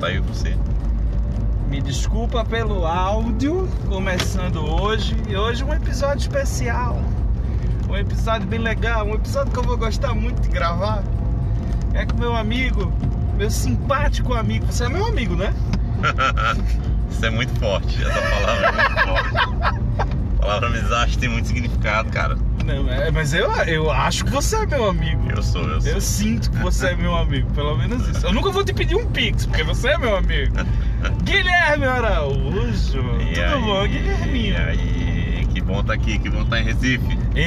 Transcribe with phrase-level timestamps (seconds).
[0.00, 0.56] tá aí você.
[1.68, 5.14] Me desculpa pelo áudio, começando hoje.
[5.28, 6.98] E hoje um episódio especial.
[7.88, 11.04] Um episódio bem legal, um episódio que eu vou gostar muito de gravar.
[11.92, 12.90] É com meu amigo,
[13.36, 14.66] meu simpático amigo.
[14.66, 15.52] Você é meu amigo, né?
[17.10, 20.16] Isso é muito forte, essa palavra é muito forte.
[20.40, 22.38] A palavra amizade tem muito significado, cara.
[22.64, 25.30] Não, é, mas eu, eu acho que você é meu amigo.
[25.30, 25.92] Eu sou, eu sou.
[25.92, 28.26] Eu sinto que você é meu amigo, pelo menos isso.
[28.26, 30.54] Eu nunca vou te pedir um pix, porque você é meu amigo.
[31.24, 33.00] Guilherme Araújo.
[33.20, 34.54] E Tudo aí, bom, Guilherminho?
[34.54, 37.18] E aí, que bom tá aqui, que bom tá em Recife.
[37.34, 37.40] E,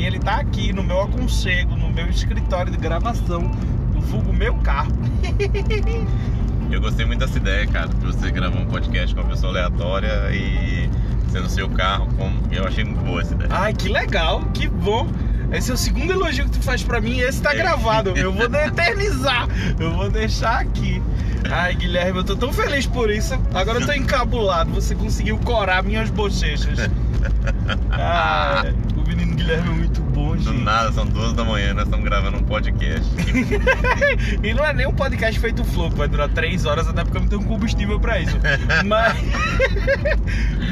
[0.00, 3.50] e ele tá aqui no meu aconchego, no meu escritório de gravação,
[3.94, 4.92] o vulgo meu carro.
[6.72, 10.30] Eu gostei muito dessa ideia, cara, de você gravar um podcast com uma pessoa aleatória
[10.32, 10.88] e
[11.30, 12.08] sendo seu carro.
[12.16, 12.40] Como...
[12.50, 13.50] Eu achei muito boa essa ideia.
[13.52, 15.06] Ai, que legal, que bom.
[15.52, 17.56] Esse é o segundo elogio que tu faz pra mim e esse tá É.
[17.56, 18.10] gravado.
[18.16, 19.46] Eu vou eternizar.
[19.78, 21.02] Eu vou deixar aqui.
[21.50, 23.34] Ai, Guilherme, eu tô tão feliz por isso.
[23.52, 24.70] Agora eu tô encabulado.
[24.74, 26.78] Você conseguiu corar minhas bochechas.
[27.90, 30.01] Ai, o menino Guilherme é muito
[30.42, 33.08] Do nada, são duas da manhã, nós estamos gravando um podcast.
[34.42, 37.16] E não é nem um podcast feito flow, que vai durar três horas, até porque
[37.16, 38.36] eu não tenho combustível pra isso.
[38.84, 39.16] Mas.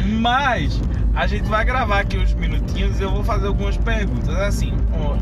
[0.21, 0.81] Mas
[1.15, 4.35] a gente vai gravar aqui uns minutinhos e eu vou fazer algumas perguntas.
[4.37, 4.73] Assim,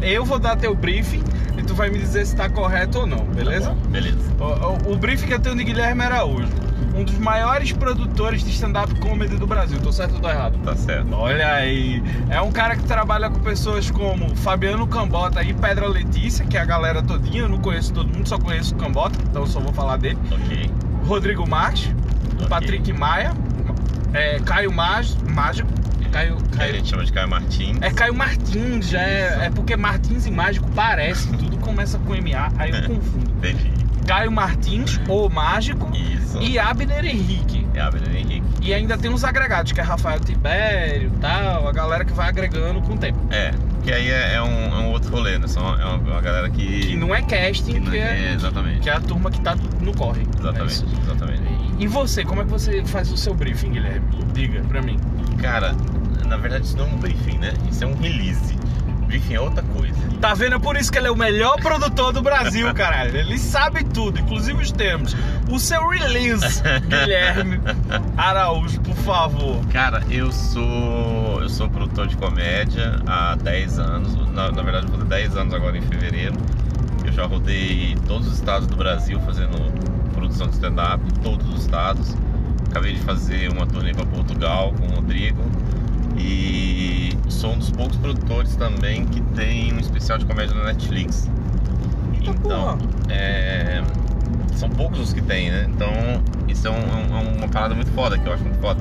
[0.03, 1.23] eu vou dar teu briefing
[1.57, 3.69] e tu vai me dizer se tá correto ou não, beleza?
[3.69, 4.19] Tá bom, beleza.
[4.39, 6.49] O, o, o briefing que eu tenho de Guilherme Araújo,
[6.99, 9.79] um dos maiores produtores de stand-up comedy do Brasil.
[9.81, 10.59] Tô certo ou tô errado?
[10.65, 11.15] Tá certo.
[11.15, 16.45] Olha aí, é um cara que trabalha com pessoas como Fabiano Cambota e Pedra Letícia,
[16.45, 19.47] que é a galera todinha, eu não conheço todo mundo, só conheço o Cambota, então
[19.47, 20.19] só vou falar dele.
[20.31, 20.71] Ok.
[21.07, 21.91] Rodrigo Marques,
[22.35, 22.49] Ok.
[22.49, 23.33] Patrick Maia,
[24.13, 25.19] é, Caio Mágico,
[26.13, 27.79] Caio, Que a Caio, gente chama de Caio Martins.
[27.81, 32.51] é Caio Martins, já é, é porque Martins e Mágico parece, tudo começa com MA,
[32.59, 33.31] aí eu confundo.
[33.39, 33.71] Entendi.
[34.09, 36.41] Caio Martins, o Mágico, Isso.
[36.41, 37.67] e Abner Henrique.
[37.75, 38.43] É a Beleza Henrique.
[38.63, 42.31] E ainda tem uns agregados, que é Rafael Tibério e tal, a galera que vai
[42.31, 43.19] agregando com o tempo.
[43.31, 43.53] É,
[43.85, 45.47] que aí é, é um, é um outro rolê, né?
[45.47, 46.87] São, é uma, uma galera que.
[46.87, 48.81] Que não é casting, que que, não é, é, exatamente.
[48.81, 50.23] que é a turma que tá no corre.
[50.23, 50.87] É Exatamente, isso.
[51.05, 51.43] exatamente.
[51.79, 54.09] E você, como é que você faz o seu briefing, Guilherme?
[54.33, 54.99] Diga pra mim.
[55.39, 55.75] Cara,
[56.27, 57.53] na verdade isso não é um briefing, né?
[57.71, 58.57] Isso é um release.
[59.09, 59.97] Briefing é outra coisa.
[60.21, 60.57] Tá vendo?
[60.57, 63.17] É por isso que ele é o melhor produtor do Brasil, caralho.
[63.17, 65.17] Ele sabe tudo, inclusive os termos.
[65.51, 67.59] O seu release, Guilherme
[68.17, 69.65] Araújo, por favor.
[69.73, 71.41] Cara, eu sou.
[71.41, 74.15] Eu sou produtor de comédia há 10 anos.
[74.33, 76.37] Na, na verdade, vou ter 10 anos agora em fevereiro.
[77.05, 79.57] Eu já rodei todos os estados do Brasil fazendo
[80.13, 82.15] produção de stand-up, todos os estados.
[82.69, 85.41] Acabei de fazer uma turnê para Portugal com o Rodrigo.
[86.19, 91.29] E sou um dos poucos produtores também que tem um especial de comédia na Netflix.
[92.15, 93.83] Eita Então, é,
[94.55, 95.67] são poucos os que tem, né?
[95.69, 95.89] Então,
[96.49, 96.75] isso é, um-
[97.17, 98.81] é uma parada muito foda, que eu acho muito foda.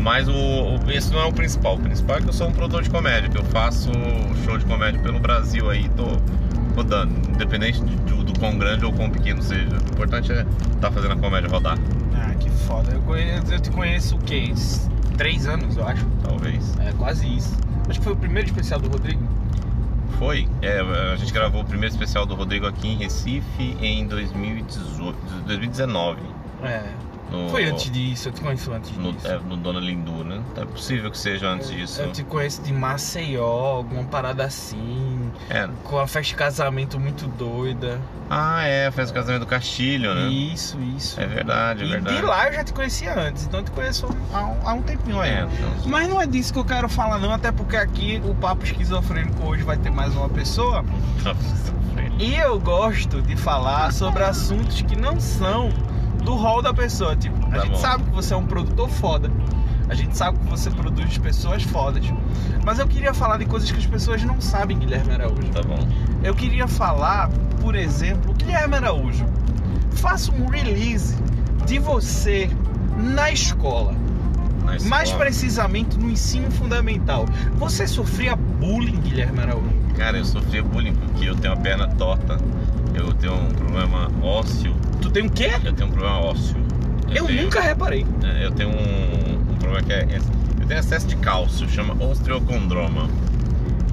[0.00, 1.74] Mas o, o- esse não é o principal.
[1.74, 3.90] O principal é que eu sou um produtor de comédia, que eu faço
[4.44, 6.04] show de comédia pelo Brasil aí, tô
[6.74, 7.12] rodando.
[7.30, 9.66] Independente do, do quão grande ou quão pequeno seja.
[9.68, 11.76] O importante é estar fazendo a comédia rodar,
[12.14, 12.92] Ah, que foda.
[12.92, 14.52] Eu, conheço, eu te conheço o quê?
[15.18, 16.06] Três anos, eu acho.
[16.22, 16.78] talvez.
[16.78, 17.54] É, quase isso.
[17.88, 19.22] Acho que foi o primeiro especial do Rodrigo.
[20.18, 20.48] Foi.
[20.62, 26.20] É, a gente gravou o primeiro especial do Rodrigo aqui em Recife em 2018, 2019.
[26.62, 26.84] É.
[27.30, 29.26] No, Foi antes disso, eu te conheço antes no, disso.
[29.28, 30.40] é, no Dona Lindu, né?
[30.56, 32.00] É possível que seja antes disso.
[32.00, 35.68] Eu te conheço de Maceió, alguma parada assim, É.
[35.84, 38.00] com a festa de casamento muito doida.
[38.30, 40.28] Ah, é, fez o casamento do Castilho, né?
[40.28, 41.20] Isso, isso.
[41.20, 42.16] É verdade, é e verdade.
[42.16, 44.82] de lá eu já te conhecia antes, então eu te conheço há um, há um
[44.82, 45.30] tempinho aí.
[45.30, 48.34] É, então, Mas não é disso que eu quero falar não, até porque aqui o
[48.34, 50.82] Papo Esquizofrênico hoje vai ter mais uma pessoa.
[52.18, 55.70] E eu gosto de falar sobre assuntos que não são
[56.28, 57.16] do rol da pessoa.
[57.16, 57.76] Tipo, a Tá gente bom.
[57.78, 59.30] sabe que você é um produtor foda.
[59.88, 62.04] A gente sabe que você produz pessoas fodas.
[62.66, 65.48] Mas eu queria falar de coisas que as pessoas não sabem, Guilherme Araújo.
[65.48, 65.78] Tá bom.
[66.22, 67.30] Eu queria falar,
[67.62, 69.24] por exemplo, Guilherme Araújo.
[69.92, 71.16] Faça um release
[71.64, 72.50] de você
[72.98, 73.94] na escola.
[74.66, 74.90] Na escola.
[74.90, 77.24] Mais precisamente no ensino fundamental.
[77.56, 79.78] Você sofria bullying, Guilherme Araújo?
[79.96, 82.36] Cara, eu sofria bullying porque eu tenho a perna torta.
[82.98, 84.74] Eu tenho um problema ósseo.
[85.00, 85.50] Tu tem o quê?
[85.64, 86.56] Eu tenho um problema ósseo.
[87.14, 88.04] Eu, tenho- nunca reparei.
[88.24, 90.06] é, Eu tenho um, um problema que é.
[90.60, 93.08] Eu tenho excesso de cálcio, chama osteocondroma.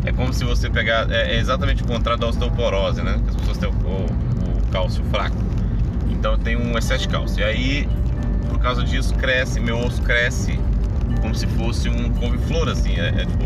[0.03, 1.09] É como se você pegar.
[1.11, 3.19] É, é exatamente o contrário da osteoporose, né?
[3.23, 5.37] Que as pessoas têm o, o- o cálcio fraco.
[6.09, 7.39] Então eu tenho um excesso de cálcio.
[7.41, 7.89] E aí,
[8.49, 10.59] por causa disso, cresce, meu osso cresce
[11.21, 12.99] como se fosse um couve-flor, assim.
[12.99, 13.45] É, é tipo,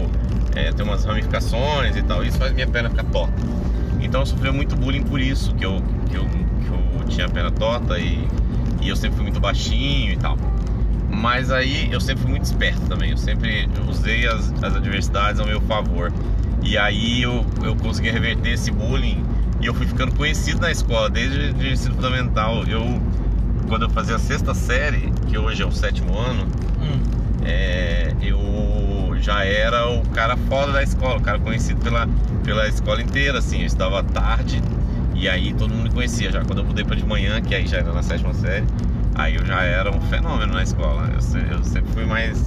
[0.55, 2.23] é, tem umas ramificações e tal.
[2.23, 3.33] Isso faz minha perna ficar torta.
[4.09, 7.29] Então eu sofri muito bullying por isso, que eu, que eu, que eu tinha a
[7.29, 8.27] perna torta e,
[8.81, 10.35] e E eu sempre fui muito baixinho e tal.
[11.11, 13.11] Mas aí eu sempre fui muito esperto também.
[13.11, 16.11] Eu sempre usei as, as adversidades ao meu favor.
[16.63, 19.23] E aí eu, eu consegui reverter esse bullying
[19.61, 22.63] e eu fui ficando conhecido na escola desde o ensino fundamental.
[22.65, 23.01] Eu,
[23.67, 26.47] quando eu fazia a sexta série, que hoje é o sétimo ano,
[26.81, 26.99] Hum.
[27.45, 32.07] é, eu já era o cara foda da escola, o cara conhecido pela,
[32.43, 33.59] pela escola inteira, assim.
[33.61, 34.61] Eu estudava à tarde
[35.15, 36.43] e aí todo mundo me conhecia já.
[36.43, 38.65] Quando eu mudei pra de manhã, que aí já era na sétima série,
[39.15, 41.09] aí eu já era um fenômeno na escola.
[41.09, 42.41] Eu, eu sempre fui mais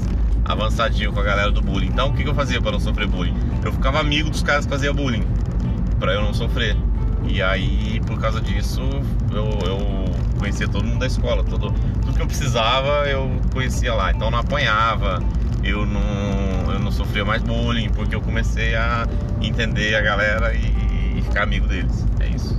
[0.45, 1.89] avançadinho com a galera do bullying.
[1.89, 3.37] Então o que, que eu fazia para não sofrer bullying?
[3.65, 5.25] Eu ficava amigo dos caras que faziam bullying,
[5.99, 6.77] pra eu não sofrer.
[7.29, 8.83] E aí, por causa disso,
[9.31, 10.05] eu, eu
[10.39, 11.45] conhecia todo mundo da escola.
[11.45, 14.11] Todo, tudo que eu precisava, eu conhecia lá.
[14.11, 15.23] Então eu não apanhava,
[15.63, 16.01] eu não
[16.93, 19.07] sofria mais bullying, porque eu comecei a
[19.41, 22.07] entender a galera e, e ficar amigo deles.
[22.21, 22.57] É isso.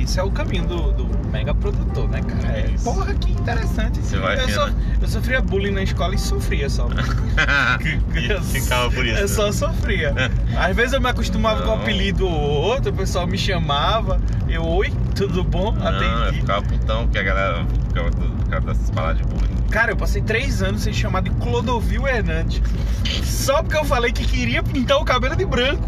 [0.00, 2.58] Esse é o caminho do, do mega produtor, né, cara?
[2.58, 2.82] É isso.
[2.84, 4.00] Porra, que interessante.
[4.00, 6.88] Você vai eu, so- eu sofria bullying na escola e sofria só.
[8.16, 9.20] e ficava por isso.
[9.20, 10.12] Eu só sofria.
[10.58, 11.82] Às vezes eu me acostumava com o Não.
[11.82, 15.72] apelido ou outro, o pessoal me chamava, eu, oi, tudo bom?
[15.72, 16.40] Não, eu Atendi.
[16.40, 19.61] ficava putão, porque a galera ficava por causa dessas paradas de bullying.
[19.72, 22.60] Cara, eu passei três anos sem chamar de Clodovil Hernandes.
[23.24, 25.82] Só porque eu falei que queria pintar o cabelo de branco.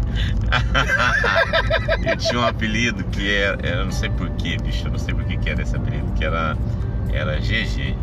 [2.03, 5.13] eu tinha um apelido que era, era- eu não sei porquê, bicho, eu não sei
[5.13, 6.57] por que era esse apelido, que era,
[7.13, 7.95] era GG.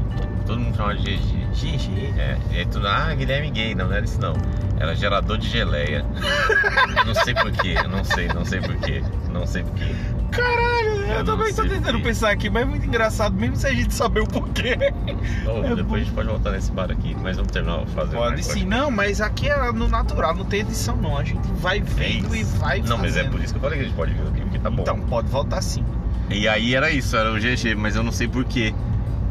[0.46, 1.42] Todo mundo chamava de GG.
[1.52, 2.14] GG.
[2.18, 4.34] É, e aí tudo, ah, Guilherme gay, não, não era isso não.
[4.78, 6.04] Era gerador de geleia.
[7.06, 9.02] Não sei porquê, eu não sei, não sei porquê.
[9.30, 9.94] Não sei porquê.
[10.32, 12.02] Caralho, eu, Eu também tô tentando porquê.
[12.02, 14.76] pensar aqui, mas é muito engraçado, mesmo se a gente saber o porquê.
[15.46, 15.94] Ô, É depois bom.
[15.94, 18.90] a gente pode voltar nesse bar aqui, mas vamos terminar fazer Pode mais sim, não,
[18.90, 21.16] mas aqui é no natural, não tem edição não.
[21.16, 23.32] A gente vai vendo e vai Não, mas é fazendo.
[23.32, 24.82] por isso que eu falei que a gente pode vir aqui, porque tá bom.
[24.82, 25.84] Então, pode voltar sim.
[26.30, 28.74] E aí era isso, era o GG, mas eu não sei porquê.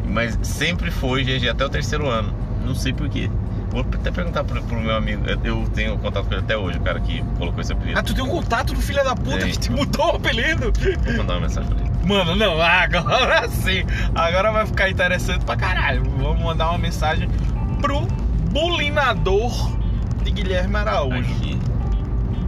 [0.07, 2.33] Mas sempre foi GG até o terceiro ano.
[2.71, 3.29] Não sei porquê.
[3.69, 5.23] Vou até perguntar pro, pro meu amigo.
[5.44, 7.97] eu- tenho contato com ele até hoje, o cara que colocou esse apelido.
[8.00, 9.51] Ah, tu tem um contato do filho da puta Tem.
[9.51, 10.71] que te mudou o apelido?
[11.06, 11.91] Vou mandar uma mensagem pra ele.
[12.06, 13.83] Mano, não, agora sim.
[14.15, 16.03] Agora vai ficar interessante pra caralho.
[16.18, 17.29] Vamos mandar uma mensagem
[17.81, 18.07] pro
[18.51, 19.71] bulinador
[20.23, 21.19] de Guilherme Araújo.
[21.19, 21.59] Aqui.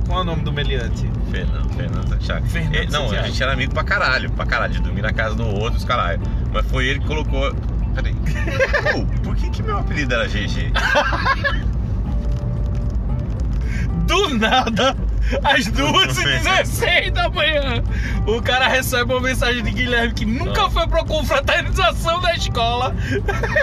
[0.08, 1.10] Qual é o nome do meliante?
[1.32, 2.46] Fernando, Fernando Santiago.
[2.48, 3.24] Fernando Ele- não, Santiago.
[3.26, 5.86] a gente era amigo pra caralho, pra caralho, de dormir na casa do outro, os
[5.86, 6.22] caralho.
[6.52, 7.56] Mas foi ele que colocou.
[7.96, 8.16] Peraí.
[8.94, 10.72] Pô, por que, que meu apelido era GG?
[14.06, 14.96] Do nada,
[15.44, 17.82] às 2h16 da manhã,
[18.28, 22.94] o cara recebe uma mensagem de Guilherme que nunca foi pra confraternização da escola.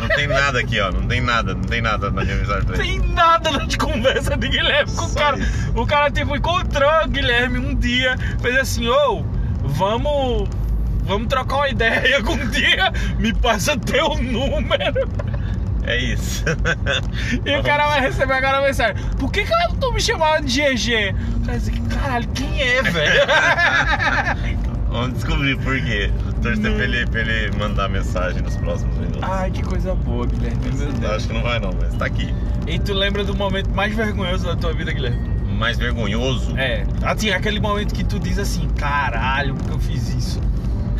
[0.00, 0.91] Não tem nada aqui, ó.
[0.91, 2.85] Não tem nada, não tem nada na minha mensagem pra ele.
[2.85, 5.38] Tem nada nas conversas de Guilherme com o Só cara.
[5.38, 5.73] isso.
[5.75, 9.23] O cara tipo encontrou o Guilherme um dia, fez assim, ô,
[9.62, 10.49] vamos.
[11.10, 15.08] Vamos trocar uma ideia com um dia, me passa teu número.
[15.82, 16.44] É isso.
[17.44, 18.94] E o cara vai receber agora a mensagem.
[19.18, 21.14] Por que, que eu tô me chamando de GG?
[21.36, 23.20] O cara diz, caralho, quem é, velho?
[24.88, 26.12] Vamos descobrir por quê.
[26.40, 29.22] Torcer pra ele, pra ele mandar mensagem nos próximos minutos.
[29.22, 31.12] Ai, que coisa boa, Guilherme, meu Eu Deus.
[31.12, 32.32] acho que não vai não, mas tá aqui.
[32.68, 35.28] E tu lembra do momento mais vergonhoso da tua vida, Guilherme?
[35.58, 36.56] Mais vergonhoso.
[36.56, 40.50] É, assim, aquele momento que tu diz assim, caralho, porque eu fiz isso.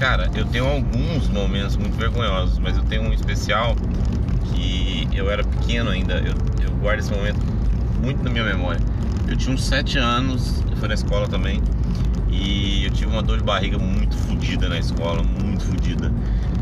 [0.00, 3.77] Cara, eu tenho alguns momentos muito vergonhosos, mas eu tenho um especial
[4.46, 6.15] que eu era pequeno ainda.
[6.15, 6.32] Eu,
[6.65, 7.39] eu guardo esse momento
[8.03, 8.81] muito na minha memória.
[9.29, 11.63] Eu tinha uns 7 anos, eu fui na escola também.
[12.31, 16.10] E eu tive uma dor de barriga muito fodida na escola, muito fodida.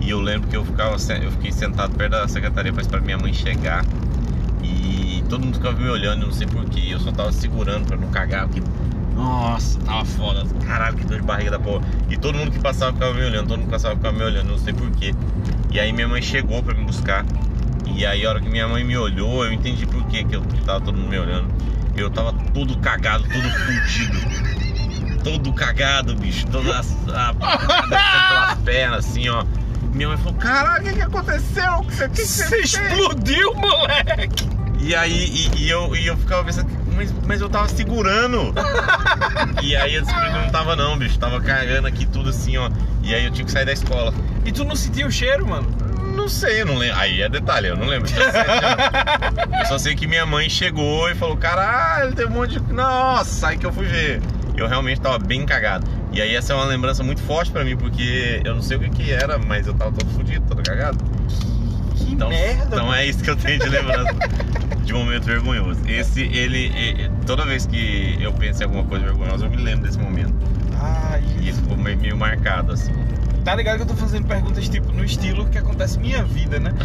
[0.00, 3.18] E eu lembro que eu ficava eu fiquei sentado perto da secretaria para esperar minha
[3.18, 3.84] mãe chegar.
[4.64, 6.88] E todo mundo ficava me olhando, eu não sei porquê.
[6.88, 8.68] Eu só tava segurando para não cagar, porque
[9.18, 10.46] nossa, tava foda.
[10.64, 11.84] Caralho, que dor de barriga da porra.
[12.08, 14.48] E todo mundo que passava ficava me olhando, todo mundo que passava ficava me olhando,
[14.48, 15.12] não sei porquê.
[15.72, 17.26] E aí minha mãe chegou pra me buscar.
[17.96, 20.42] E aí a hora que minha mãe me olhou, eu entendi por quê que, eu,
[20.42, 21.52] que tava todo mundo me olhando.
[21.96, 24.18] Eu tava todo cagado, todo fudido.
[25.24, 26.46] Todo cagado, bicho.
[26.46, 29.44] Toda a, a descendo pelas pernas, assim, ó.
[29.92, 31.72] Minha mãe falou, caralho, o que, que aconteceu?
[31.72, 34.48] O que, Você fez?" explodiu, moleque!
[34.78, 38.52] E aí, e, e eu, e eu ficava pensando, mas, mas eu tava segurando.
[39.62, 41.18] e aí eu descobri que não tava não, bicho.
[41.18, 42.68] Tava cagando aqui tudo assim, ó.
[43.02, 44.12] E aí eu tinha que sair da escola.
[44.44, 45.68] E tu não sentiu o cheiro, mano?
[46.16, 46.98] Não sei, eu não lembro.
[46.98, 48.10] Aí é detalhe, eu não lembro.
[48.10, 49.60] Anos.
[49.60, 52.72] Eu só sei que minha mãe chegou e falou, caralho, tem um monte de.
[52.72, 54.20] Nossa, aí que eu fui ver.
[54.56, 55.86] Eu realmente tava bem cagado.
[56.12, 58.80] E aí essa é uma lembrança muito forte pra mim, porque eu não sei o
[58.80, 60.98] que que era, mas eu tava todo fudido, todo cagado.
[61.98, 64.14] Que Então, merda, então é isso que eu tenho de lembrança
[64.84, 65.80] de momento vergonhoso.
[65.86, 69.86] Esse, ele, e- toda vez que eu penso em alguma coisa vergonhosa, eu me lembro
[69.86, 70.34] desse momento.
[70.80, 72.92] Ai, E ele ficou meio, meio marcado, assim.
[73.44, 76.72] Tá ligado que eu tô fazendo perguntas tipo no estilo que acontece minha vida, né?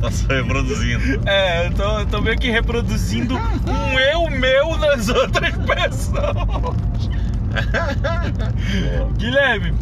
[0.00, 1.22] Tá só reproduzindo.
[1.26, 6.76] É, eu tô, eu tô meio que reproduzindo um eu meu nas outras pessoas.
[9.16, 9.72] Guilherme,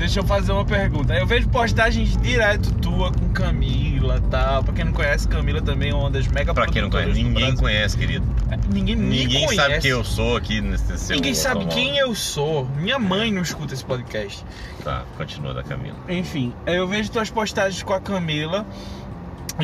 [0.00, 1.14] deixa eu fazer uma pergunta.
[1.14, 4.64] Eu vejo postagens direto tua com Camila e tal.
[4.64, 7.54] Pra quem não conhece, Camila também é uma das mega Pra quem não conhece, ninguém
[7.54, 8.26] conhece, querido.
[8.72, 9.56] Ninguém, me Ninguém conhece.
[9.56, 11.84] sabe quem eu sou aqui nesse seu Ninguém sabe automóvel.
[11.84, 12.66] quem eu sou.
[12.78, 14.42] Minha mãe não escuta esse podcast.
[14.82, 15.96] Tá, continua da Camila.
[16.08, 18.66] Enfim, eu vejo tuas postagens com a Camila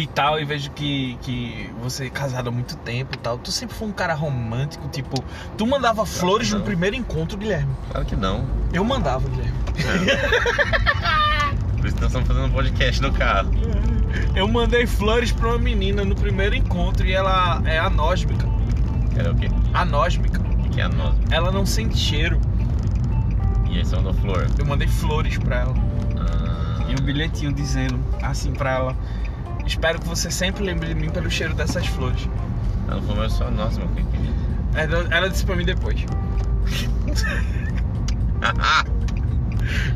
[0.03, 3.39] e tal, e vejo que, que você é casado há muito tempo e tal.
[3.39, 5.23] Tu sempre foi um cara romântico, tipo,
[5.57, 6.65] tu mandava flores no não.
[6.65, 7.73] primeiro encontro, Guilherme.
[7.91, 8.45] Claro que não.
[8.73, 9.57] Eu mandava, Guilherme.
[11.77, 13.51] Por isso que nós estamos fazendo um podcast no carro.
[14.35, 18.47] Eu mandei flores pra uma menina no primeiro encontro e ela é anósmica.
[19.17, 19.49] Era o quê?
[19.75, 20.41] Anósmica.
[20.73, 21.15] Que é a nós.
[21.31, 22.41] Ela não sente cheiro.
[23.71, 24.47] E aí você mandou flor.
[24.59, 25.75] Eu mandei flores pra ela.
[26.19, 28.97] Ah, E um bilhetinho dizendo assim pra ela.
[29.67, 32.29] Espero que você sempre lembre de mim pelo cheiro dessas flores.
[32.89, 34.37] ela falou, mas a nossa, meu querido.
[34.75, 36.01] Ela, ela disse pra mim depois.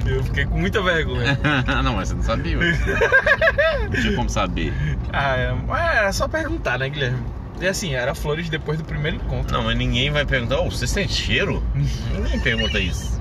[0.05, 1.39] Eu fiquei com muita vergonha.
[1.85, 2.57] não, mas você não sabia.
[2.57, 4.73] Não tinha como saber.
[5.13, 5.55] Ah, é,
[5.99, 7.23] era só perguntar, né, Guilherme?
[7.61, 9.53] E assim, era flores depois do primeiro encontro.
[9.53, 11.63] Não, mas ninguém vai perguntar, oh, você sente cheiro?
[12.15, 13.20] Ninguém pergunta isso.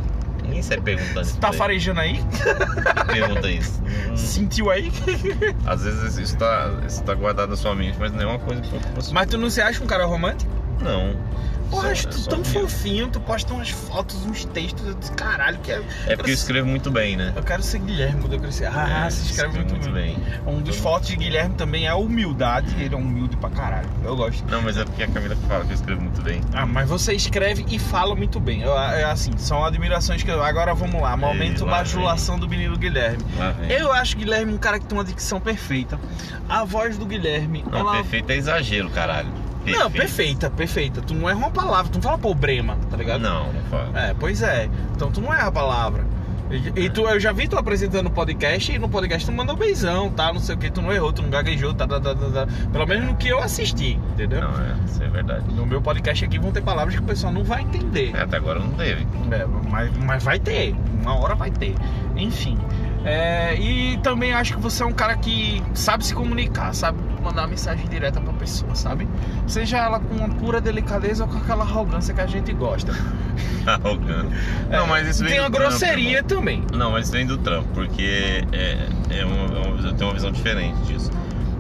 [0.59, 1.37] Ninguém sai perguntando isso.
[1.37, 1.57] Tá daí.
[1.57, 2.23] farejando aí?
[3.07, 3.79] Pergunta isso.
[4.09, 4.91] Hum, Sentiu aí?
[5.65, 8.61] Às vezes isso tá, isso tá guardado na sua mente, mas não é uma coisa.
[9.11, 10.49] Mas tu não se acha um cara romântico?
[10.81, 11.15] Não.
[11.69, 12.53] Porra, Só- acho é tu só tão minha.
[12.53, 15.81] fofinho, tu posta umas fotos, uns textos, eu disse, caralho, que é...
[16.07, 17.31] É porque eu escrevo muito bem, né?
[17.35, 18.65] Eu quero ser Guilherme quando eu crescer.
[18.65, 20.17] Ah, É, se escreve escrevo muito, bem.
[20.47, 22.75] Um dos fotos de Guilherme também é a humildade.
[22.81, 23.89] Ele é humilde pra caralho.
[24.03, 24.43] Eu gosto.
[24.49, 26.41] Não, mas é porque a Camila fala que eu escrevo muito bem.
[26.53, 28.61] Ah, mas você escreve e fala muito bem.
[28.61, 30.43] Eu, é assim, são admirações que eu.
[30.43, 33.23] Agora vamos lá, momento bajulação do menino Guilherme.
[33.59, 33.71] Vem.
[33.77, 35.99] Eu acho Guilherme um cara que tem uma dicção perfeita.
[36.47, 37.91] A voz do Guilherme, Não, ela.
[37.93, 39.29] perfeito é exagero, caralho.
[39.65, 41.01] Não, perfeita, perfeita.
[41.01, 43.21] Tu não erra uma palavra, tu não fala problema, tá ligado?
[43.21, 43.99] Não, não fala.
[43.99, 44.69] É, pois é.
[44.95, 46.05] Então tu não erra a palavra.
[46.51, 49.55] E, e tu, eu já vi tu apresentando no podcast e no podcast tu mandou
[49.55, 50.33] beijão, tá?
[50.33, 52.47] Não sei o que, tu não errou, tu não gaguejou, tá, tá, tá, tá, tá.
[52.71, 54.41] Pelo menos no que eu assisti, entendeu?
[54.41, 55.45] Não, é, isso é verdade.
[55.53, 58.15] No meu podcast aqui vão ter palavras que o pessoal não vai entender.
[58.15, 59.05] É, até agora não teve.
[59.31, 61.75] É, mas, mas vai ter, uma hora vai ter.
[62.15, 62.57] Enfim.
[63.05, 67.41] É, e também acho que você é um cara que sabe se comunicar, sabe mandar
[67.43, 69.07] uma mensagem direta pra pessoa, sabe?
[69.47, 72.93] Seja ela com uma pura delicadeza ou com aquela arrogância que a gente gosta.
[73.65, 74.35] Arrogante.
[74.69, 76.23] Não, mas isso vem Tem do a trampo, grosseria irmão.
[76.27, 76.63] também.
[76.73, 80.13] Não, mas isso vem do trampo, porque é, é uma, é uma eu tenho uma
[80.13, 81.09] visão diferente disso.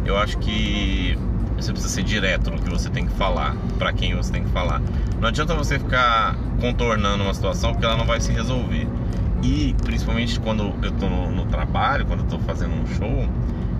[0.05, 1.17] Eu acho que
[1.55, 4.49] você precisa ser direto no que você tem que falar, pra quem você tem que
[4.49, 4.81] falar.
[5.19, 8.87] Não adianta você ficar contornando uma situação porque ela não vai se resolver.
[9.41, 13.27] E principalmente quando eu tô no, no trabalho, quando eu tô fazendo um show,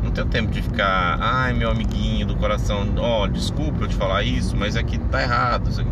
[0.03, 4.23] não tenho tempo de ficar, ai meu amiguinho do coração, ó, desculpa eu te falar
[4.23, 5.69] isso, mas aqui tá errado.
[5.69, 5.89] Aqui.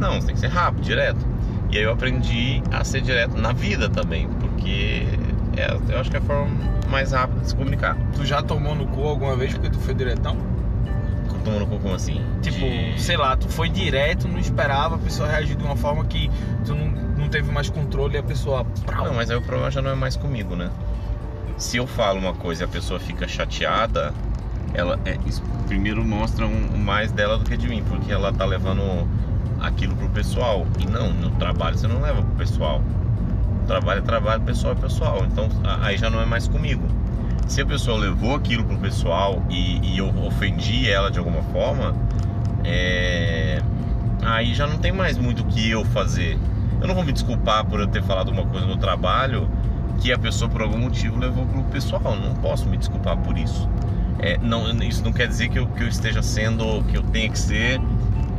[0.00, 1.26] Não, você tem que ser rápido, direto.
[1.70, 5.04] E aí eu aprendi a ser direto na vida também, porque
[5.56, 6.50] é, eu acho que é a forma
[6.90, 7.96] mais rápida de se comunicar.
[8.14, 10.36] Tu já tomou no cu alguma vez porque tu foi diretão?
[11.42, 12.20] Cu como assim?
[12.40, 16.04] Tipo, De- sei lá, tu foi direto, não esperava, a pessoa reagiu de uma forma
[16.04, 16.30] que
[16.64, 18.66] tu não, não teve mais controle e a pessoa.
[18.94, 20.70] Não, mas aí o problema já não é mais comigo, né?
[21.56, 24.12] Se eu falo uma coisa e a pessoa fica chateada,
[24.74, 25.18] ela é,
[25.66, 29.06] primeiro mostra um, mais dela do que de mim, porque ela tá levando
[29.60, 30.66] aquilo pro pessoal.
[30.78, 32.82] E não, no trabalho você não leva pro pessoal.
[33.66, 35.24] Trabalho é trabalho, pessoal é pessoal.
[35.24, 35.48] Então
[35.82, 36.82] aí já não é mais comigo.
[37.46, 41.94] Se a pessoa levou aquilo pro pessoal e, e eu ofendi ela de alguma forma,
[42.64, 43.60] é,
[44.22, 46.38] aí já não tem mais muito o que eu fazer.
[46.80, 49.48] Eu não vou me desculpar por eu ter falado uma coisa no trabalho
[50.00, 52.02] que a pessoa por algum motivo levou pro pessoal.
[52.04, 53.68] Eu não posso me desculpar por isso.
[54.18, 57.28] É, não, isso não quer dizer que eu, que eu esteja sendo, que eu tenha
[57.28, 57.80] que ser.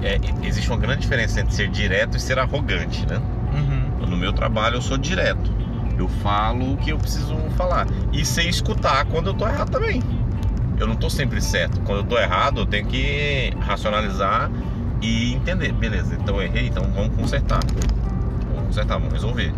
[0.01, 3.21] é, existe uma grande diferença entre ser direto e ser arrogante, né?
[3.53, 4.07] Uhum.
[4.07, 5.53] No meu trabalho eu sou direto.
[5.97, 7.87] Eu falo o que eu preciso falar.
[8.11, 10.01] E sei escutar quando eu tô errado também.
[10.79, 11.79] Eu não tô sempre certo.
[11.81, 14.49] Quando eu tô errado, eu tenho que racionalizar
[15.01, 15.71] e entender.
[15.73, 17.59] Beleza, então eu errei, então vamos consertar.
[18.47, 19.53] Vamos consertar, vamos resolver.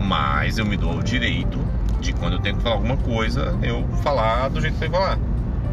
[0.00, 1.58] Mas eu me dou o direito
[2.00, 4.92] de quando eu tenho que falar alguma coisa, eu falar do jeito que eu tenho
[4.92, 5.18] que falar.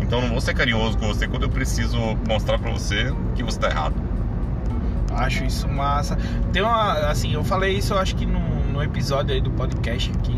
[0.02, 3.60] Então não vou ser carinhoso com você quando eu preciso mostrar pra você que você
[3.60, 3.96] tá errado.
[5.14, 6.18] Acho isso massa.
[6.52, 6.94] Tem uma.
[7.10, 8.40] Assim, eu falei isso, eu acho que no,
[8.72, 10.38] no episódio aí do podcast aqui.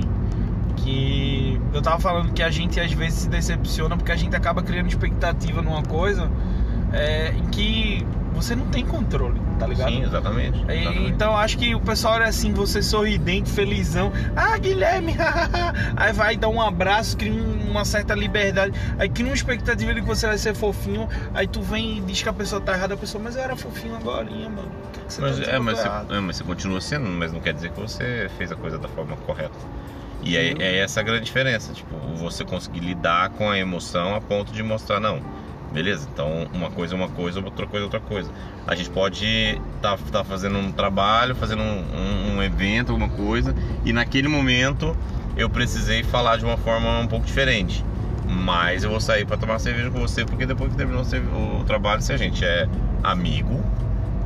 [0.78, 4.62] Que eu tava falando que a gente às vezes se decepciona porque a gente acaba
[4.62, 6.30] criando expectativa numa coisa
[6.92, 9.90] é, em que você não tem controle, tá ligado?
[9.90, 10.58] Sim, exatamente.
[10.68, 11.12] E, exatamente.
[11.12, 14.12] então acho que o pessoal olha assim, você sorridente, felizão.
[14.36, 15.16] Ah, Guilherme!
[15.96, 18.74] aí vai dar um abraço, cria um- uma certa liberdade.
[18.98, 21.08] Aí cria uma expectativa de que você vai ser fofinho.
[21.34, 22.94] Aí tu vem e diz que a pessoa tá errada.
[22.94, 24.72] A pessoa, mas eu era fofinho agora, mano.
[25.08, 27.72] Você Mas, tá é, mas, você, é, mas você continua sendo, mas não quer dizer
[27.72, 29.58] que você fez a coisa da forma correta.
[30.22, 34.22] E é, é essa a grande diferença, tipo, você conseguir lidar com a emoção a
[34.22, 35.20] ponto de mostrar, não,
[35.74, 38.32] beleza, então uma coisa é uma coisa, outra coisa é outra coisa.
[38.66, 43.54] A gente pode tá, tá fazendo um trabalho, fazendo um, um- um evento, alguma coisa,
[43.84, 44.96] e naquele momento
[45.36, 47.84] eu precisei falar de uma forma um pouco diferente.
[48.26, 51.04] Mas eu vou sair para tomar cerveja com você, porque depois que terminou
[51.60, 52.68] o trabalho, se a gente é
[53.04, 53.62] amigo,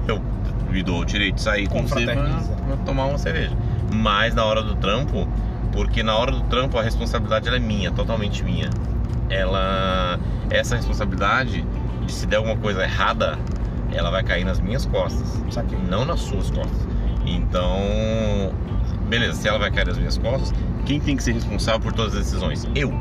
[0.08, 0.22] eu
[0.70, 3.56] me dou o direito de sair com você pra tomar uma cerveja.
[3.94, 5.28] Mas na hora do trampo,
[5.72, 8.70] porque na hora do trampo a responsabilidade é minha, totalmente minha.
[9.30, 10.20] Ela.
[10.50, 11.66] Essa responsabilidade
[12.06, 13.38] de se der alguma coisa errada,
[13.94, 15.42] ela vai cair nas minhas costas,
[15.90, 16.88] não nas suas costas.
[17.26, 18.54] Então,
[19.10, 20.54] beleza, se ela vai cair nas minhas costas,
[20.88, 22.66] quem tem que ser responsável por todas as decisões?
[22.74, 22.94] Eu.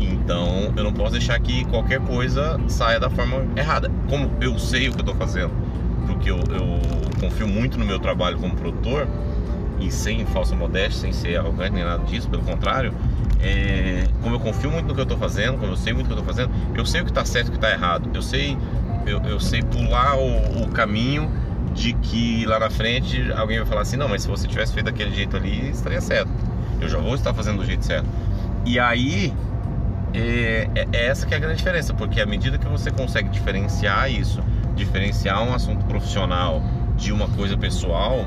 [0.00, 3.90] Então, eu não posso deixar que qualquer coisa saia da forma errada.
[4.08, 5.52] Como eu sei o que eu tô fazendo,
[6.06, 9.06] porque eu, eu confio muito no meu trabalho como produtor,
[9.78, 12.94] e sem falsa modéstia, sem ser arrogante nem nada disso, pelo contrário,
[13.42, 16.08] é, como eu confio muito no que eu tô fazendo, como eu sei muito o
[16.08, 18.08] que eu tô fazendo, eu sei o que tá certo e o que tá errado.
[18.14, 18.56] Eu sei,
[19.04, 21.30] eu, eu sei pular o, o caminho
[21.74, 24.86] de que lá na frente alguém vai falar assim, não, mas se você tivesse feito
[24.86, 26.55] daquele jeito ali, estaria certo.
[26.80, 28.06] Eu já vou estar fazendo do jeito certo.
[28.64, 29.32] E aí,
[30.14, 33.28] é, é- é essa que é a grande diferença, porque à medida que você consegue
[33.28, 34.42] diferenciar isso,
[34.74, 36.62] diferenciar um assunto profissional
[36.96, 38.24] de uma coisa pessoal,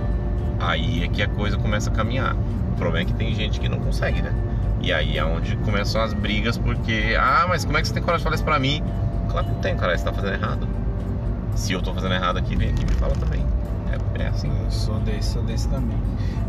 [0.59, 2.35] aí é que a coisa começa a caminhar.
[2.35, 4.33] O problema é que tem gente que não consegue, né?
[4.81, 8.01] E aí é onde começam as brigas, porque, ah, mas como é que você tem
[8.01, 8.81] coragem de falar isso pra mim?
[9.29, 10.67] Claro que não tem, cara, você tá fazendo errado.
[11.55, 13.43] Se eu tô fazendo errado aqui, vem aqui e me fala também.
[14.19, 14.49] É, é assim.
[14.63, 15.97] Eu sou desse, sou desse também.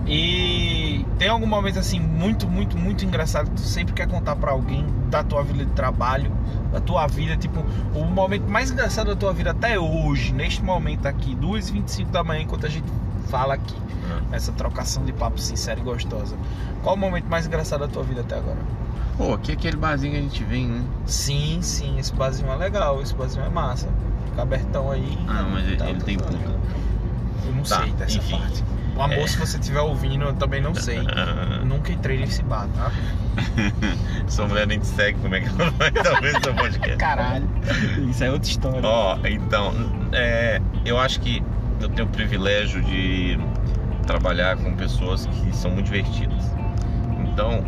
[0.07, 4.51] E tem algum momento assim muito, muito, muito engraçado que tu sempre quer contar pra
[4.53, 6.33] alguém da tua vida de trabalho,
[6.73, 11.07] da tua vida, tipo, o momento mais engraçado da tua vida até hoje, neste momento
[11.07, 12.87] aqui, 2h25 da manhã, enquanto a gente
[13.29, 13.77] fala aqui,
[14.33, 16.37] essa trocação de papo sincera e gostosa.
[16.83, 18.59] Qual o momento mais engraçado da tua vida até agora?
[19.17, 20.83] Pô, aqui é aquele barzinho que a gente vem, né?
[21.07, 23.89] Sim, sim, esse barzinho é legal, esse barzinho é massa.
[24.27, 25.19] Fica abertão aí.
[25.29, 26.25] Ah, mas ele, Tá, ele tem tá.
[27.47, 28.39] Eu não Tá, sei dessa enfim.
[28.39, 28.65] parte.
[28.97, 29.27] O amor, É.
[29.27, 30.99] se você estiver ouvindo, eu também não sei.
[30.99, 32.91] Eu nunca entrei nesse bar, tá?
[34.29, 36.97] Sua mulher nem te segue, como é que ela vai talvez seu podcast?
[36.97, 37.49] Caralho.
[38.09, 38.81] Isso é outra história.
[38.83, 39.73] Ó, então,
[40.13, 41.43] é, eu acho que
[41.81, 43.39] eu tenho o privilégio de
[44.07, 46.45] trabalhar com pessoas que são muito divertidas.
[47.33, 47.65] Então,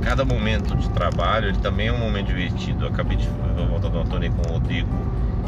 [0.00, 2.84] cada momento de trabalho ele também é um momento divertido.
[2.84, 3.28] Eu acabei de
[3.68, 4.88] voltar de uma turnê com o Rodrigo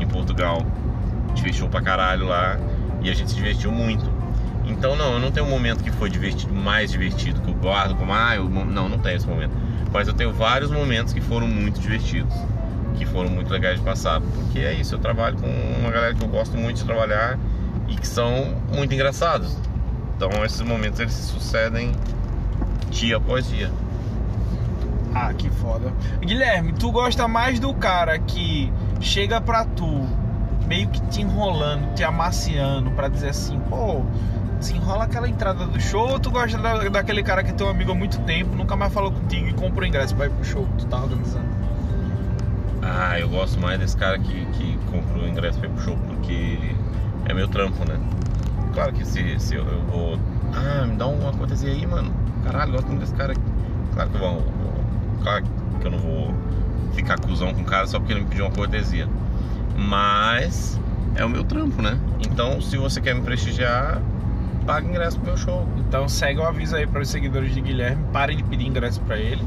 [0.00, 0.59] em Portugal.
[1.24, 2.59] A gente fechou pra caralho lá
[3.04, 4.10] e a gente se divertiu muito.
[4.64, 7.94] Então, não, eu não tenho um momento que foi divertido, mais divertido, que eu guardo
[7.94, 9.52] como, ah, eu, não, não tenho esse momento.
[9.92, 12.34] Mas eu tenho vários momentos que foram muito divertidos,
[12.96, 14.20] que foram muito legais de passar.
[14.20, 17.38] Porque é isso, eu trabalho com uma galera que eu gosto muito de trabalhar
[17.88, 19.54] e que são muito engraçados.
[20.16, 21.92] Então, esses momentos eles se sucedem
[22.90, 23.70] dia após dia.
[25.14, 25.92] Ah, que foda.
[26.20, 30.08] Guilherme, tu gosta mais do cara que chega pra tu,
[30.66, 34.03] meio que te enrolando, te amaciando, pra dizer assim, pô,
[34.59, 37.92] desenrola aquela entrada do show, ou tu gosta da- daquele cara que é teu amigo
[37.92, 40.85] há muito tempo, nunca mais falou contigo e comprou ingresso pra ir pro show que
[40.85, 41.44] tu tá organizando?
[42.83, 45.96] Ah, eu gosto mais desse cara que, que comprou o ingresso pra ir pro show,
[46.07, 46.59] porque
[47.27, 47.98] é meu trampo, né?
[48.74, 50.18] Claro que se, se eu, eu vou.
[50.53, 52.12] Ah, me dá uma cortesia aí, mano.
[52.44, 53.33] Caralho, gosto muito desse cara.
[53.94, 54.44] Claro que eu vou-
[55.22, 55.44] Claro
[55.81, 56.35] que eu não vou
[56.92, 59.09] ficar cuzão com o cara só porque ele me pediu uma cortesia.
[59.76, 60.78] Mas
[61.16, 61.98] é o meu trampo, né?
[62.20, 64.00] Então, se você quer me prestigiar,
[64.64, 65.68] paga ingresso pro meu show.
[65.78, 69.16] Então segue o aviso aí para os seguidores de Guilherme, parem de pedir ingresso pra
[69.16, 69.42] ele.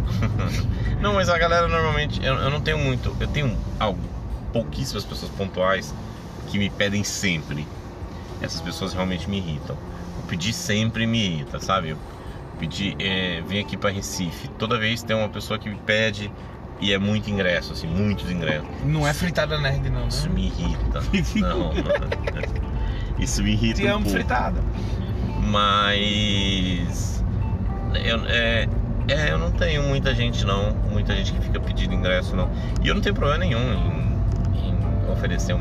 [1.02, 4.00] Não, mas a galera normalmente, eu, eu não tenho muito, eu tenho algo,
[4.52, 5.94] pouquíssimas pessoas pontuais
[6.48, 7.68] que me pedem sempre.
[8.42, 9.78] Essas pessoas realmente me irritam.
[10.20, 11.90] O pedir sempre me irrita, sabe?
[11.90, 11.98] Eu
[12.58, 14.48] pedir, é, vem aqui pra Recife.
[14.58, 16.32] Toda vez tem uma pessoa que me pede
[16.80, 18.68] e é muito ingresso, assim, muitos ingressos.
[18.86, 20.36] Não é fritada nerd não, Isso né?
[20.36, 21.02] me irrita.
[21.42, 21.72] Não,
[23.20, 24.10] isso me irrita Te um amo pouco.
[24.18, 24.62] fritada.
[25.42, 27.24] Mas
[28.04, 28.68] eu, é,
[29.08, 32.50] é, eu não tenho muita gente não, muita gente que fica pedindo ingresso não.
[32.84, 35.60] E eu não tenho problema nenhum em, em oferecer um-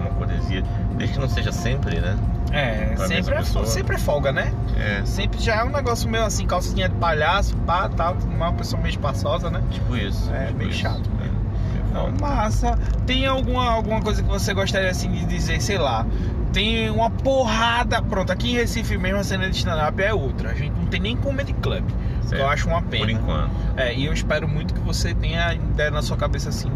[0.00, 0.62] uma cortesia,
[0.98, 2.16] desde que não seja sempre, né?
[2.50, 3.66] É, Pra sempre é, pessoa.
[3.66, 4.52] sempre é folga, né?
[4.76, 8.80] É, Sempre já é um negócio meio assim, calcinha de palhaço, pá, tal, uma pessoa
[8.80, 9.62] meio espaçosa, né?
[9.70, 10.30] tipo isso.
[10.32, 10.78] É, tipo bem isso.
[10.78, 12.12] chato É, foda.
[12.20, 12.78] Massa.
[13.06, 16.06] Tem alguma, alguma coisa que você gostaria assim de dizer, sei lá?
[16.52, 18.00] Tem uma porrada.
[18.02, 20.50] Pronto, aqui em Recife mesmo a cena de stand-up é outra.
[20.50, 21.84] A gente não tem nem comedy club.
[21.86, 22.40] que Certo.
[22.42, 23.04] Eu acho uma pena.
[23.04, 23.50] Por enquanto.
[23.76, 26.70] É, e eu espero muito que você tenha ideia na sua cabeça assim.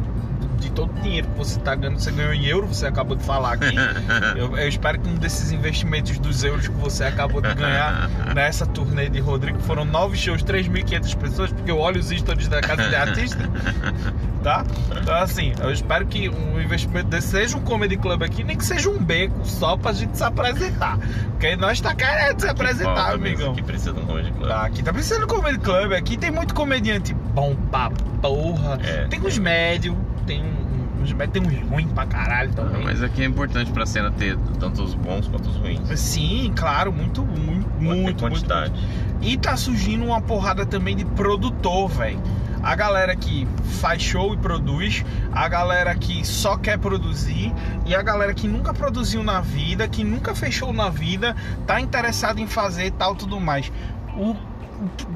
[0.62, 3.24] De todo o dinheiro que você tá ganhando, você ganhou em euro, você acabou de
[3.24, 3.74] falar aqui.
[4.36, 8.64] Eu, eu espero que um desses investimentos dos euros que você acabou de ganhar nessa
[8.64, 12.88] turnê de Rodrigo foram nove shows, 3.500 pessoas, porque eu olho os stories da Casa
[12.88, 13.48] de Artista,
[14.42, 14.64] tá?
[15.00, 18.64] Então, assim, eu espero que um investimento desse seja um comedy club aqui, nem que
[18.64, 20.98] seja um beco só pra gente se apresentar.
[21.30, 23.54] Porque nós tá querendo se apresentar, Falta amigão.
[23.54, 24.48] Que precisa de um comedy club.
[24.48, 28.78] Tá, aqui tá precisando de comedy club, aqui tem muito comediante bom pra porra.
[28.82, 29.06] É.
[29.06, 29.96] Tem uns médios,
[30.38, 32.82] tem um- uns médios, tem uns ruins pra caralho também.
[32.84, 35.80] Mas aqui é importante pra cena ter tanto os bons quanto os ruins.
[35.98, 38.20] Sim, claro, muito, muito, ter muito, muito.
[38.20, 38.72] quantidade.
[39.20, 42.20] E tá surgindo uma porrada também de produtor, velho.
[42.62, 43.46] A galera que
[43.80, 47.52] faz show e produz, a galera que só quer produzir
[47.84, 51.34] e a galera que nunca produziu na vida, que nunca fechou na vida,
[51.66, 53.72] tá interessado em fazer tal tudo mais.
[54.16, 54.36] O-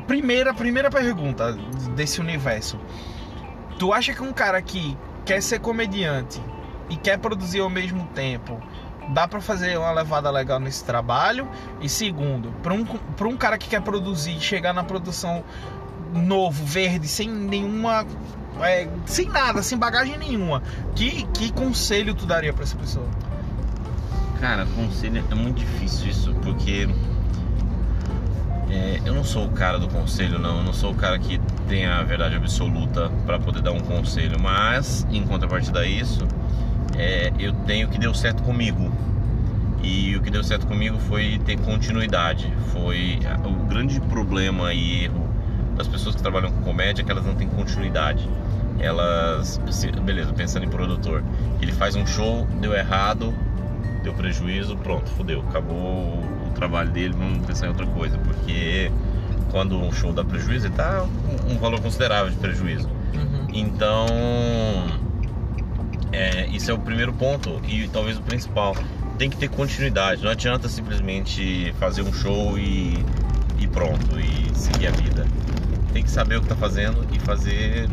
[0.09, 1.57] primeira, primeira pergunta
[1.95, 2.79] desse universo.
[3.79, 6.41] Tu acha que um cara que quer ser comediante
[6.89, 8.61] e quer produzir ao mesmo tempo,
[9.09, 11.49] dá pra fazer uma levada legal nesse trabalho?
[11.81, 15.45] E segundo, pra um, pra um cara que quer produzir, chegar na produção
[16.15, 18.07] novo, verde, sem nenhuma.
[18.63, 20.63] é, sem nada, sem bagagem nenhuma,
[20.95, 23.07] que, que conselho tu daria pra essa pessoa?
[24.41, 26.89] Cara, conselho é muito difícil isso, porque
[28.71, 30.59] é, eu não sou o cara do conselho, não.
[30.59, 34.39] Eu não sou o cara que tem a verdade absoluta pra poder dar um conselho.
[34.41, 36.27] Mas, em contrapartida a isso,
[36.97, 38.93] é, eu tenho o que deu certo comigo.
[39.83, 42.53] E o que deu certo comigo foi ter continuidade.
[42.73, 45.27] Foi o grande problema e erro
[45.77, 48.29] das pessoas que trabalham com comédia é que elas não têm continuidade.
[48.79, 49.61] Elas,
[50.03, 51.23] beleza, pensando em produtor,
[51.61, 53.33] ele faz um show, deu errado,
[54.03, 58.91] deu prejuízo, pronto, fodeu, acabou o trabalho dele, vamos pensar em outra coisa, porque
[59.51, 61.05] quando um show dá prejuízo, ele tá
[61.49, 62.89] um, valor considerável de prejuízo.
[63.53, 64.07] Então,
[66.13, 68.77] é, isso é o primeiro ponto e talvez o principal.
[69.19, 70.23] Tem que ter continuidade.
[70.23, 73.03] Não adianta simplesmente fazer um show e,
[73.59, 75.27] e pronto e seguir a vida.
[75.93, 77.89] Tem que saber o que tá fazendo e fazer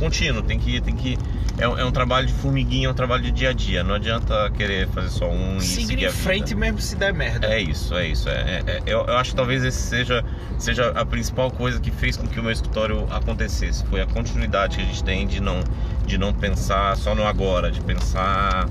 [0.00, 0.42] contínuo.
[0.42, 1.16] Tem que, tem que
[1.58, 3.84] é, um- é um trabalho de formiguinha, é um trabalho de dia a dia.
[3.84, 7.46] Não adianta querer fazer só um e Seguir seguir em frente mesmo se der merda.
[7.46, 8.28] É isso, é isso.
[8.28, 10.24] É, é- é- eu, eu acho que talvez esse seja,
[10.58, 13.84] seja a principal coisa que fez com que o meu escritório acontecesse.
[13.86, 15.60] Foi a continuidade que a gente tem de não,
[16.06, 18.66] de não pensar só no agora, de pensar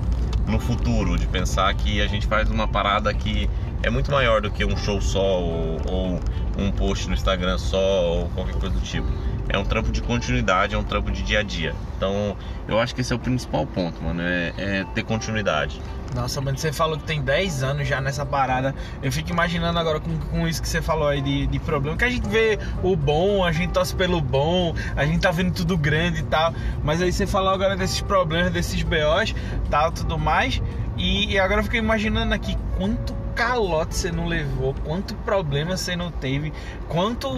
[0.46, 3.48] no futuro, de pensar que a gente faz uma parada que
[3.82, 6.20] é muito maior do que um show só ou, ou
[6.58, 9.06] um post no Instagram só ou qualquer coisa do tipo.
[9.52, 11.74] É um trampo de continuidade, é um trampo de dia a dia.
[11.96, 12.36] Então,
[12.68, 15.80] eu acho que esse é o principal ponto, mano, é, é ter continuidade.
[16.14, 18.74] Nossa, mano, você falou que tem 10 anos já nessa parada.
[19.02, 21.96] Eu fico imaginando agora com, com isso que você falou aí de, de problema.
[21.96, 25.52] Que a gente vê o bom, a gente torce pelo bom, a gente tá vendo
[25.52, 26.52] tudo grande e tal.
[26.82, 29.34] Mas aí você falou agora desses problemas, desses BOs,
[29.68, 30.60] tal, tudo mais.
[30.96, 35.96] E, e agora eu fico imaginando aqui quanto calote você não levou, quanto problema você
[35.96, 36.52] não teve,
[36.88, 37.28] quanto.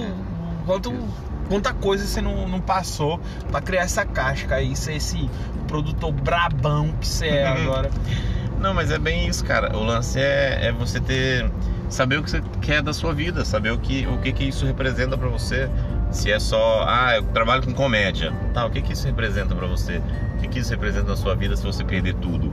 [0.62, 0.92] Quanto
[1.48, 3.20] quanta coisa você não, não passou
[3.51, 5.29] pra criar essa casca aí, ser esse
[5.68, 7.90] produtor brabão que você é agora.
[8.59, 9.77] Não, mas é bem isso, cara.
[9.77, 11.51] O lance é, é você ter
[11.88, 14.64] saber o que você quer da sua vida, saber o que o que, que isso
[14.64, 15.68] representa pra você.
[16.11, 18.66] Se é só, ah, eu trabalho com comédia, tá?
[18.66, 20.01] O que que isso representa pra você?
[20.37, 22.53] O que que isso representa na sua vida se você perder tudo?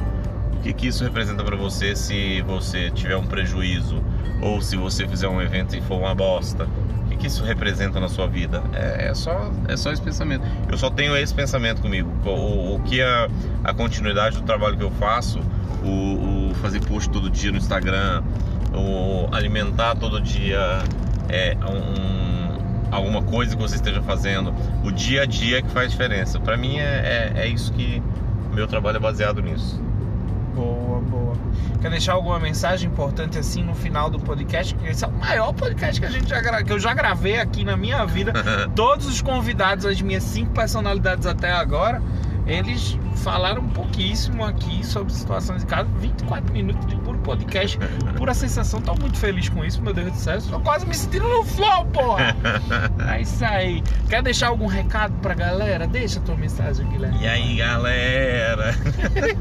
[0.53, 4.01] O que que isso representa pra você se você tiver um prejuízo
[4.41, 6.67] ou se você fizer um evento e for uma bosta?
[7.19, 8.63] Que isso representa na sua vida?
[8.73, 10.43] É, é só é só esse pensamento.
[10.71, 12.09] Eu só tenho esse pensamento comigo.
[12.25, 13.27] O, o que a,
[13.63, 15.39] a continuidade do trabalho que eu faço
[15.83, 18.23] o, o fazer post todo dia no Instagram,
[18.73, 20.79] o alimentar todo dia
[21.29, 24.53] é, um, alguma coisa que você esteja fazendo,
[24.83, 26.39] o dia a dia que faz diferença.
[26.39, 28.01] Pra mim é, é, é isso que
[28.53, 29.81] meu trabalho é baseado nisso.
[30.59, 31.33] Boa, boa.
[31.81, 34.75] Quer deixar alguma mensagem importante assim no final do podcast?
[34.75, 36.61] Porque esse é o maior podcast que, a gente já gra...
[36.61, 38.33] que eu já gravei aqui na minha vida.
[38.75, 42.01] Todos os convidados, as minhas cinco personalidades até agora,
[42.45, 45.87] eles falaram pouquíssimo aqui sobre situações de casa.
[45.97, 46.97] 24 minutos de
[47.29, 47.77] podcast,
[48.17, 48.81] pura sensação.
[48.81, 50.41] Tô muito feliz com isso, meu Deus do céu.
[50.41, 52.35] Tô quase me sentindo no flow, porra.
[53.09, 53.83] É isso aí.
[54.09, 55.87] Quer deixar algum recado pra galera?
[55.87, 57.19] Deixa a tua mensagem, Guilherme.
[57.21, 58.75] E aí, galera?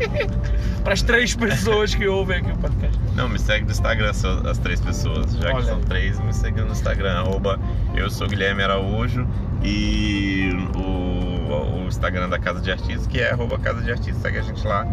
[0.85, 2.99] Para as três pessoas que ouvem aqui o podcast.
[3.15, 5.33] Não, me segue no Instagram, as três pessoas.
[5.35, 5.85] Já Olha que são aí.
[5.85, 7.59] três, me segue no Instagram, arroba
[7.95, 9.27] eu sou Guilherme Araújo
[9.63, 14.21] e o o, o Instagram da Casa de Artistas, que é arroba Casa de Artistas.
[14.23, 14.87] Segue a gente lá,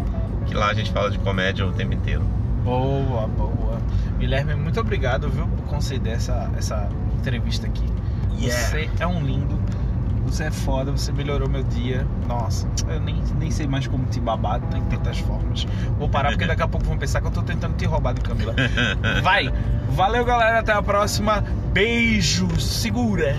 [0.46, 2.24] que lá a gente fala de comédia o tempo inteiro.
[2.66, 3.80] Boa, boa.
[4.18, 7.84] Guilherme, muito obrigado, viu, por conceder essa, essa entrevista aqui.
[8.36, 8.60] Yeah.
[8.60, 9.56] Você é um lindo.
[10.26, 12.04] Você é foda, você melhorou meu dia.
[12.26, 15.64] Nossa, eu nem, nem sei mais como te babar, tem tantas formas.
[15.96, 18.22] Vou parar porque daqui a pouco vão pensar que eu tô tentando te roubar de
[18.22, 18.52] Camila.
[19.22, 19.52] Vai!
[19.90, 20.58] Valeu, galera.
[20.58, 21.44] Até a próxima.
[21.72, 22.48] Beijo.
[22.60, 23.36] Segura.